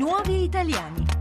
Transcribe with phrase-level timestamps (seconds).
[0.00, 1.19] nuovi italiani.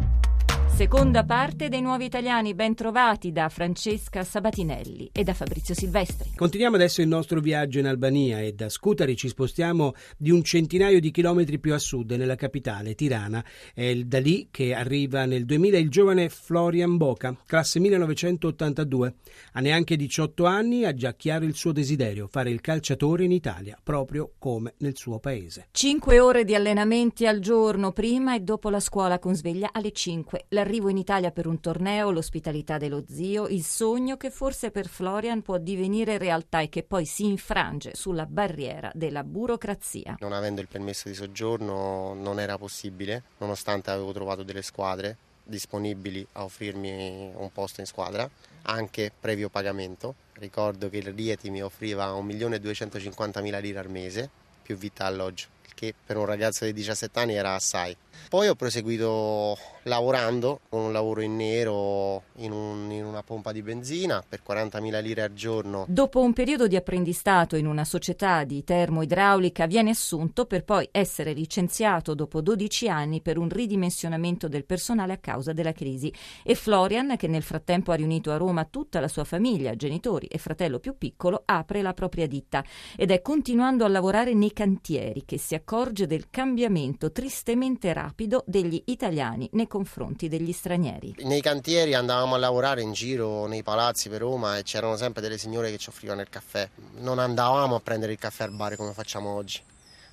[0.79, 6.29] Seconda parte dei nuovi italiani ben trovati da Francesca Sabatinelli e da Fabrizio Silvestri.
[6.33, 11.01] Continuiamo adesso il nostro viaggio in Albania e da Scutari ci spostiamo di un centinaio
[11.01, 13.43] di chilometri più a sud, nella capitale, Tirana.
[13.73, 19.15] È da lì che arriva nel 2000 il giovane Florian Boca, classe 1982.
[19.51, 23.77] Ha neanche 18 anni, ha già chiaro il suo desiderio, fare il calciatore in Italia,
[23.83, 25.67] proprio come nel suo paese.
[25.71, 30.45] Cinque ore di allenamenti al giorno, prima e dopo la scuola con sveglia alle 5.
[30.47, 34.87] La l'arrivo in Italia per un torneo, l'ospitalità dello zio, il sogno che forse per
[34.87, 40.17] Florian può divenire realtà e che poi si infrange sulla barriera della burocrazia.
[40.19, 46.25] Non avendo il permesso di soggiorno non era possibile, nonostante avevo trovato delle squadre disponibili
[46.33, 48.29] a offrirmi un posto in squadra,
[48.63, 50.13] anche previo pagamento.
[50.33, 54.29] Ricordo che il Rieti mi offriva 1.250.000 lire al mese,
[54.61, 55.47] più vita alloggio
[55.79, 57.95] che per un ragazzo di 17 anni era assai.
[58.27, 63.61] Poi ho proseguito lavorando con un lavoro in nero in, un, in, una pompa di
[63.61, 65.85] benzina per 40.000 lire al giorno.
[65.87, 71.33] Dopo un periodo di apprendistato in una società di termoidraulica viene assunto per poi essere
[71.33, 76.13] licenziato dopo 12 anni per un ridimensionamento del personale a causa della crisi.
[76.43, 80.37] E Florian, che nel frattempo ha riunito a Roma tutta la sua famiglia, genitori e
[80.37, 82.63] fratello più piccolo, apre la propria ditta
[82.95, 88.43] ed è continuando a lavorare nei cantieri che si accorge del cambiamento tristemente rapido rapido
[88.47, 91.15] degli italiani nei confronti degli stranieri.
[91.19, 95.37] Nei cantieri andavamo a lavorare in giro nei palazzi per Roma e c'erano sempre delle
[95.37, 96.67] signore che ci offrivano il caffè.
[96.97, 99.61] Non andavamo a prendere il caffè al bar come facciamo oggi.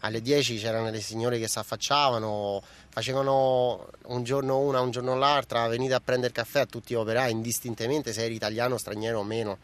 [0.00, 5.66] Alle 10 c'erano le signore che si affacciavano, facevano un giorno una, un giorno l'altra,
[5.68, 9.56] venite a prendere caffè a tutti gli operai, indistintamente se eri italiano, straniero o meno,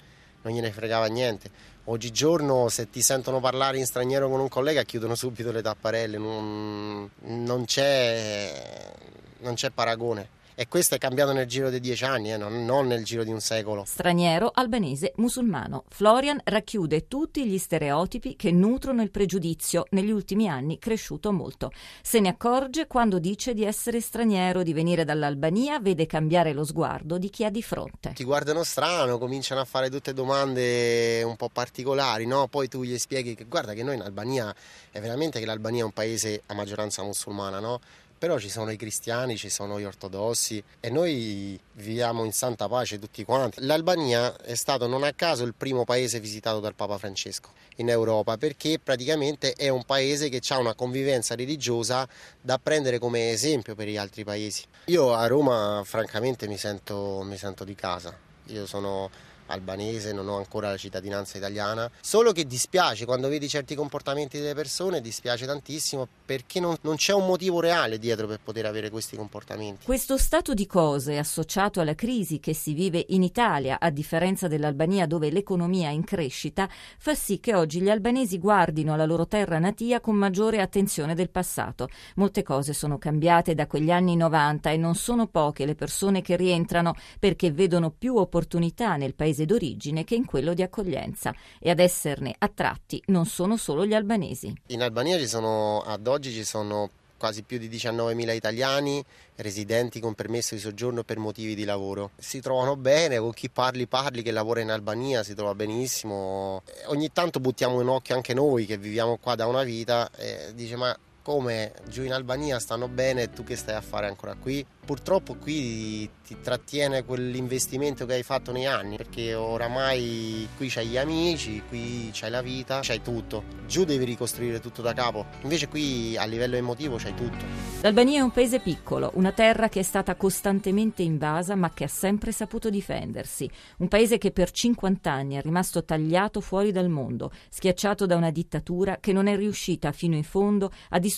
[0.43, 1.51] non gliene fregava niente
[1.87, 7.11] Oggigiorno se ti sentono parlare in straniero con un collega chiudono subito le tapparelle, non,
[7.23, 8.93] non, c'è,
[9.39, 10.41] non c'è paragone.
[10.55, 13.31] E questo è cambiato nel giro di dieci anni, eh, non, non, nel giro di
[13.31, 13.85] un secolo.
[13.87, 15.85] Straniero, albanese, musulmano.
[15.89, 21.73] Florian racchiude tutti gli stereotipi che nutrono il pregiudizio, negli ultimi anni cresciuto molto.
[22.03, 27.17] Se ne accorge quando dice di essere straniero, di venire dall'Albania, vede cambiare lo sguardo
[27.17, 28.13] di chi ha di fronte.
[28.13, 32.47] Ti guardano strano, cominciano a fare tutte domande un po' particolari, no?
[32.49, 34.55] Poi tu gli spieghi che guarda che noi in Albania
[34.91, 37.81] è veramente che l'Albania è un paese a maggioranza musulmana, no?
[38.23, 43.01] Però ci sono i cristiani, ci sono gli ortodossi e noi viviamo in santa pace
[43.01, 43.57] tutti quanti.
[43.63, 48.37] L'Albania è stato non a caso il primo paese visitato dal Papa Francesco in Europa
[48.37, 52.09] perché praticamente è un paese che ha una convivenza religiosa
[52.41, 54.63] da prendere come esempio per gli altri paesi.
[54.85, 58.17] Io a Roma francamente mi sento, mi sento di casa,
[58.47, 59.11] io sono
[59.53, 64.55] albanese, non ho ancora la cittadinanza italiana, solo che dispiace quando vedi certi comportamenti delle
[64.55, 69.17] persone, dispiace tantissimo perché non, non c'è un motivo reale dietro per poter avere questi
[69.17, 69.85] comportamenti.
[69.85, 75.07] Questo stato di cose associato alla crisi che si vive in Italia, a differenza dell'Albania
[75.07, 79.59] dove l'economia è in crescita, fa sì che oggi gli albanesi guardino la loro terra
[79.59, 81.89] natia con maggiore attenzione del passato.
[82.17, 86.37] Molte cose sono cambiate da quegli anni 90 e non sono poche le persone che
[86.37, 91.71] rientrano perché vedono più opportunità nel paese paese d'origine che in quello di accoglienza e
[91.71, 94.53] ad esserne attratti non sono solo gli albanesi.
[94.69, 99.05] In Albania sono, ad oggi ci sono quasi più di 19.000 italiani
[99.37, 102.11] residenti con permesso di soggiorno per motivi di lavoro.
[102.19, 106.63] Si trovano bene, con chi parli parli che lavora in Albania si trova benissimo.
[106.87, 110.75] Ogni tanto buttiamo un occhio anche noi che viviamo qua da una vita e dice
[110.77, 114.67] ma come giù in Albania stanno bene e tu che stai a fare ancora qui?
[114.85, 120.97] Purtroppo qui ti trattiene quell'investimento che hai fatto nei anni, perché oramai qui c'hai gli
[120.97, 123.45] amici, qui c'hai la vita, c'hai tutto.
[123.67, 127.45] Giù devi ricostruire tutto da capo, invece qui a livello emotivo c'hai tutto.
[127.83, 131.89] L'Albania è un paese piccolo, una terra che è stata costantemente invasa ma che ha
[131.89, 133.49] sempre saputo difendersi.
[133.79, 138.31] Un paese che per 50 anni è rimasto tagliato fuori dal mondo, schiacciato da una
[138.31, 141.11] dittatura che non è riuscita fino in fondo a distruggere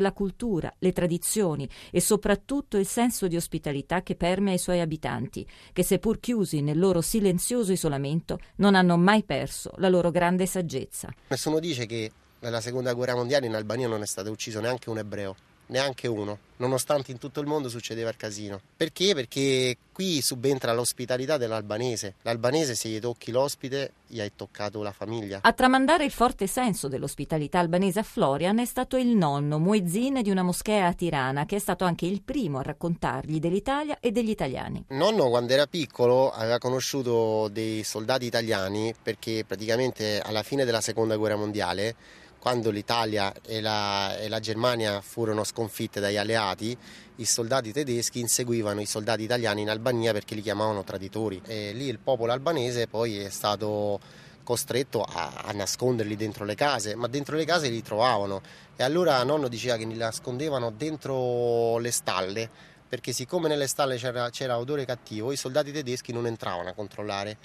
[0.00, 5.46] la cultura, le tradizioni e soprattutto il senso di ospitalità che permea i suoi abitanti,
[5.72, 11.12] che seppur chiusi nel loro silenzioso isolamento, non hanno mai perso la loro grande saggezza.
[11.28, 12.10] Nessuno dice che
[12.40, 15.36] nella seconda guerra mondiale in Albania non è stato ucciso neanche un ebreo
[15.72, 18.60] neanche uno, nonostante in tutto il mondo succedeva il casino.
[18.76, 19.14] Perché?
[19.14, 22.14] Perché qui subentra l'ospitalità dell'albanese.
[22.22, 25.40] L'albanese se gli tocchi l'ospite gli hai toccato la famiglia.
[25.42, 30.30] A tramandare il forte senso dell'ospitalità albanese a Florian è stato il nonno muezzin di
[30.30, 34.30] una moschea a Tirana, che è stato anche il primo a raccontargli dell'Italia e degli
[34.30, 34.84] italiani.
[34.88, 41.16] Nonno quando era piccolo aveva conosciuto dei soldati italiani perché praticamente alla fine della seconda
[41.16, 46.76] guerra mondiale quando l'Italia e la, e la, Germania furono sconfitte dagli alleati,
[47.16, 51.40] i soldati tedeschi inseguivano i soldati italiani in Albania perché li chiamavano traditori.
[51.46, 54.00] E lì il popolo albanese poi è stato
[54.42, 58.42] costretto a, a, nasconderli dentro le case, ma dentro le case li trovavano.
[58.74, 62.50] E allora nonno diceva che li nascondevano dentro le stalle,
[62.88, 67.36] perché siccome nelle stalle c'era, c'era odore cattivo, i soldati tedeschi non entravano a controllare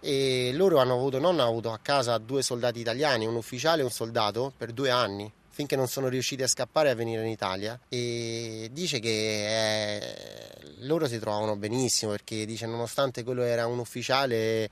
[0.00, 3.84] e loro hanno avuto, nonno ha avuto a casa due soldati italiani, un ufficiale e
[3.84, 7.30] un soldato per due anni finché non sono riusciti a scappare e a venire in
[7.30, 7.76] Italia.
[7.88, 10.16] E dice che eh,
[10.82, 14.70] loro si trovavano benissimo perché dice nonostante quello era un ufficiale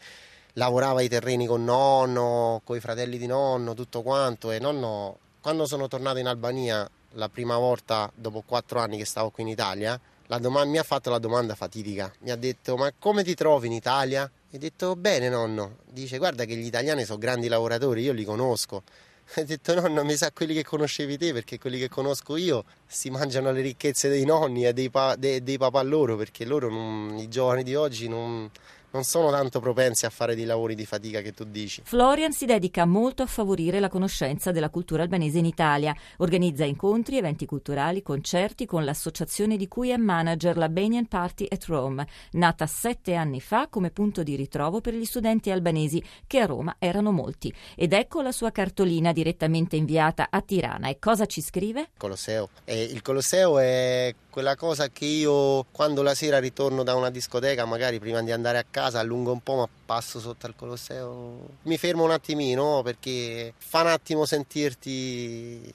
[0.52, 4.52] lavorava i terreni con nonno, con i fratelli di nonno, tutto quanto.
[4.52, 9.30] E nonno quando sono tornato in Albania la prima volta dopo quattro anni che stavo
[9.30, 10.00] qui in Italia
[10.38, 12.12] domanda, mi ha fatto la domanda fatidica.
[12.20, 14.30] Mi ha detto ma come ti trovi in Italia?
[14.56, 18.84] Ho detto bene nonno, dice guarda che gli italiani sono grandi lavoratori, io li conosco.
[19.36, 23.10] Ho detto nonno mi sa quelli che conoscevi te perché quelli che conosco io si
[23.10, 27.18] mangiano le ricchezze dei nonni e dei, pa- dei, dei papà loro perché loro non,
[27.18, 28.50] i giovani di oggi non,
[28.96, 31.82] non sono tanto propensi a fare dei lavori di fatica che tu dici.
[31.84, 35.94] Florian si dedica molto a favorire la conoscenza della cultura albanese in Italia.
[36.18, 41.66] Organizza incontri, eventi culturali, concerti con l'associazione di cui è manager, la Banian Party at
[41.66, 46.46] Rome, nata sette anni fa come punto di ritrovo per gli studenti albanesi, che a
[46.46, 47.54] Roma erano molti.
[47.74, 50.88] Ed ecco la sua cartolina direttamente inviata a Tirana.
[50.88, 51.90] E cosa ci scrive?
[51.98, 52.48] Colosseo.
[52.64, 57.64] Eh, il Colosseo è quella cosa che io quando la sera ritorno da una discoteca,
[57.64, 61.48] magari prima di andare a casa, casa, allungo un po' ma passo sotto al Colosseo.
[61.62, 65.72] Mi fermo un attimino perché fa un attimo sentirti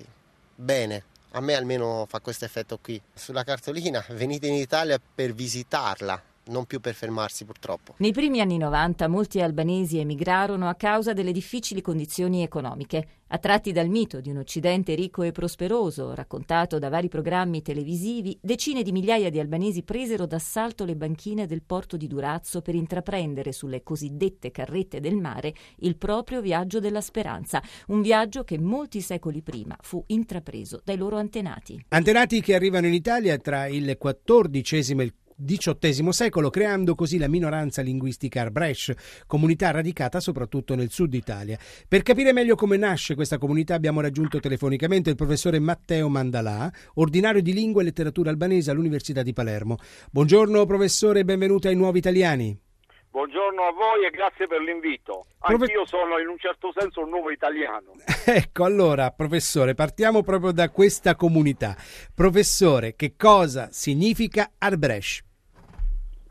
[0.55, 1.03] bene.
[1.33, 3.01] A me almeno fa questo effetto qui.
[3.13, 7.95] Sulla cartolina venite in Italia per visitarla, non più per fermarsi purtroppo.
[7.97, 13.19] Nei primi anni 90 molti albanesi emigrarono a causa delle difficili condizioni economiche.
[13.33, 18.83] Attratti dal mito di un Occidente ricco e prosperoso, raccontato da vari programmi televisivi, decine
[18.83, 23.83] di migliaia di albanesi presero d'assalto le banchine del porto di Durazzo per intraprendere sulle
[23.83, 29.77] cosiddette carrette del mare il proprio viaggio della speranza, un viaggio che molti secoli prima
[29.79, 31.85] fu intrapreso dai loro antenati.
[31.87, 35.13] Antenati che arrivano in Italia tra il XIV e il
[35.43, 41.57] XVIII secolo, creando così la minoranza linguistica Arbresh, comunità radicata soprattutto nel sud Italia.
[41.87, 47.41] Per capire meglio come nasce questa comunità abbiamo raggiunto telefonicamente il professore Matteo Mandalà, ordinario
[47.41, 49.77] di lingua e letteratura albanese all'Università di Palermo.
[50.11, 52.69] Buongiorno professore e benvenuto ai Nuovi Italiani.
[53.11, 55.25] Buongiorno a voi e grazie per l'invito.
[55.39, 57.91] Anch'io sono in un certo senso un nuovo italiano.
[58.25, 61.75] ecco, allora, professore, partiamo proprio da questa comunità.
[62.15, 65.29] Professore, che cosa significa Arbresh?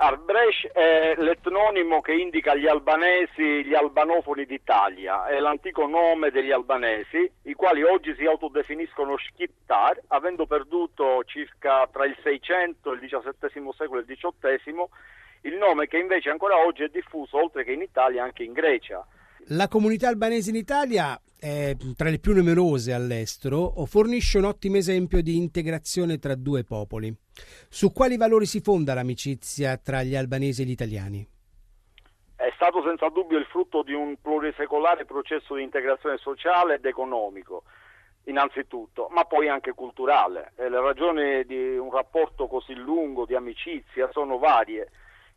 [0.03, 7.31] Arbresh è l'etnonimo che indica gli albanesi, gli albanofoni d'Italia, è l'antico nome degli albanesi,
[7.43, 14.01] i quali oggi si autodefiniscono Shkiptar, avendo perduto circa tra il 600, il XVII secolo
[14.01, 14.85] e il XVIII,
[15.43, 19.07] il nome che invece ancora oggi è diffuso, oltre che in Italia, anche in Grecia.
[19.49, 25.23] La comunità albanese in Italia è tra le più numerose all'estero, fornisce un ottimo esempio
[25.23, 27.13] di integrazione tra due popoli.
[27.69, 31.27] Su quali valori si fonda l'amicizia tra gli albanesi e gli italiani?
[32.37, 37.65] È stato senza dubbio il frutto di un plurisecolare processo di integrazione sociale ed economico,
[38.25, 40.53] innanzitutto, ma poi anche culturale.
[40.57, 44.91] E le ragioni di un rapporto così lungo di amicizia sono varie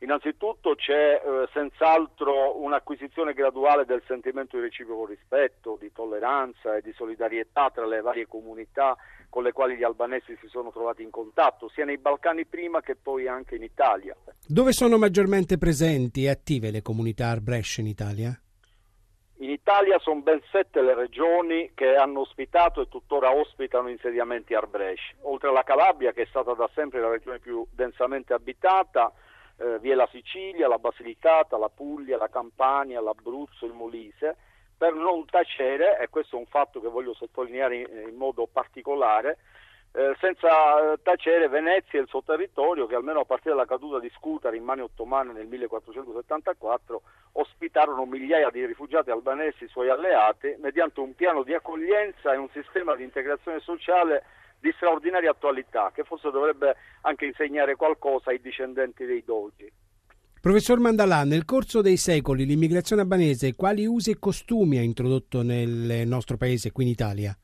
[0.04, 6.92] Innanzitutto c'è eh, senz'altro un'acquisizione graduale del sentimento di reciproco rispetto, di tolleranza e di
[6.92, 8.98] solidarietà tra le varie comunità
[9.30, 12.98] con le quali gli albanesi si sono trovati in contatto, sia nei Balcani prima che
[12.98, 14.14] poi anche in Italia.
[14.46, 18.38] Dove sono maggiormente presenti e attive le comunità Arbresh in Italia?
[19.38, 25.14] In Italia sono ben sette le regioni che hanno ospitato e tuttora ospitano insediamenti Arbresh.
[25.22, 29.12] Oltre alla Calabria, che è stata da sempre la regione più densamente abitata,
[29.58, 34.36] eh, vi è la Sicilia, la Basilicata, la Puglia, la Campania, l'Abruzzo, il Molise,
[34.78, 39.38] per non tacere, e questo è un fatto che voglio sottolineare in, in modo particolare,
[39.96, 44.12] eh, senza tacere Venezia e il suo territorio che almeno a partire dalla caduta di
[44.16, 47.02] Scutari in mani ottomane nel 1474
[47.34, 52.96] ospitarono migliaia di rifugiati albanesi suoi alleati mediante un piano di accoglienza e un sistema
[52.96, 54.24] di integrazione sociale
[54.64, 59.70] di straordinaria attualità che forse dovrebbe anche insegnare qualcosa ai discendenti dei Dolgi.
[60.40, 66.08] Professor Mandalà, nel corso dei secoli l'immigrazione albanese quali usi e costumi ha introdotto nel
[66.08, 67.38] nostro paese, qui in Italia?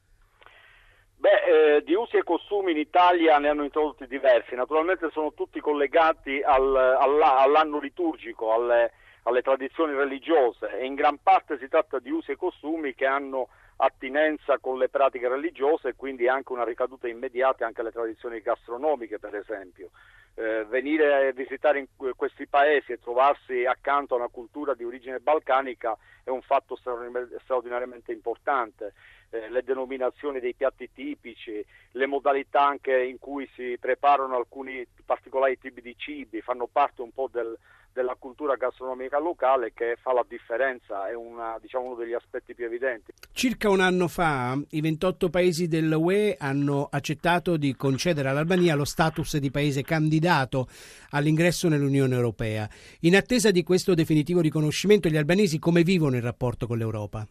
[1.18, 5.60] Beh, eh, di usi e costumi in Italia ne hanno introdotti diversi, naturalmente sono tutti
[5.60, 12.12] collegati al, all'anno liturgico, alle, alle tradizioni religiose e in gran parte si tratta di
[12.12, 13.50] usi e costumi che hanno
[13.82, 19.20] attinenza con le pratiche religiose e quindi anche una ricaduta immediata anche alle tradizioni gastronomiche,
[19.20, 19.92] per esempio.
[20.36, 25.98] Eh, venire a visitare questi paesi e trovarsi accanto a una cultura di origine balcanica
[26.24, 28.94] è un fatto straordinariamente importante.
[29.30, 35.58] Eh, le denominazioni dei piatti tipici, le modalità anche in cui si preparano alcuni particolari
[35.58, 37.58] tipi di cibi fanno parte un po' del,
[37.94, 42.66] della cultura gastronomica locale che fa la differenza, è una, diciamo, uno degli aspetti più
[42.66, 43.14] evidenti.
[43.32, 49.38] Circa un anno fa i 28 paesi dell'UE hanno accettato di concedere all'Albania lo status
[49.38, 50.68] di paese candidato
[51.12, 52.70] all'ingresso nell'Unione Europea.
[53.02, 57.28] In attesa di questo definitivo riconoscimento, gli albanesi come vivono il rapporto con l'Europa?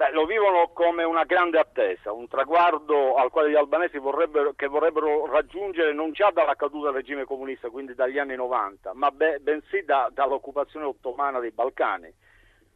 [0.00, 4.66] Beh, lo vivono come una grande attesa, un traguardo al quale gli albanesi vorrebbero, che
[4.66, 9.40] vorrebbero raggiungere non già dalla caduta del regime comunista, quindi dagli anni 90, ma be,
[9.40, 12.10] bensì da, dall'occupazione ottomana dei Balcani.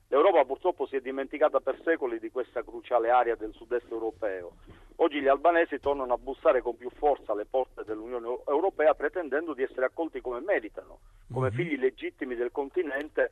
[0.08, 4.56] L'Europa purtroppo si è dimenticata per secoli di questa cruciale area del sud-est europeo.
[4.96, 9.62] Oggi gli albanesi tornano a bussare con più forza alle porte dell'Unione Europea pretendendo di
[9.62, 10.98] essere accolti come meritano,
[11.32, 11.54] come mhm.
[11.54, 13.30] figli legittimi del continente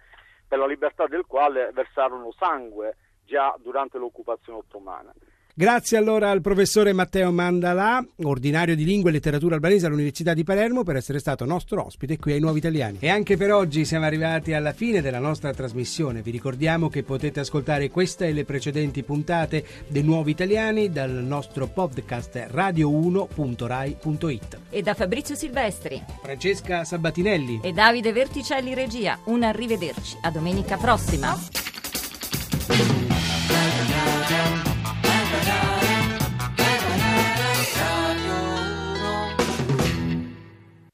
[0.48, 5.12] per la libertà del quale versarono sangue già durante l'occupazione ottomana.
[5.54, 10.82] Grazie allora al professore Matteo Mandalà, ordinario di lingua e letteratura albanese all'Università di Palermo,
[10.82, 12.96] per essere stato nostro ospite qui ai Nuovi Italiani.
[13.00, 16.22] E anche per oggi siamo arrivati alla fine della nostra trasmissione.
[16.22, 21.66] Vi ricordiamo che potete ascoltare questa e le precedenti puntate dei Nuovi Italiani dal nostro
[21.66, 24.58] podcast radio1.rai.it.
[24.70, 29.18] E da Fabrizio Silvestri, Francesca Sabatinelli e Davide Verticelli Regia.
[29.26, 30.16] Un arrivederci.
[30.22, 31.36] A domenica prossima.